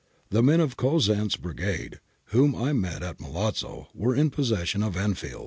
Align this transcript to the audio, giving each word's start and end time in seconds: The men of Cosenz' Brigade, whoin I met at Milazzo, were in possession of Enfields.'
The 0.31 0.41
men 0.41 0.59
of 0.59 0.77
Cosenz' 0.77 1.35
Brigade, 1.39 1.99
whoin 2.33 2.55
I 2.59 2.73
met 2.73 3.03
at 3.03 3.19
Milazzo, 3.19 3.89
were 3.93 4.15
in 4.15 4.31
possession 4.31 4.81
of 4.81 4.97
Enfields.' 4.97 5.39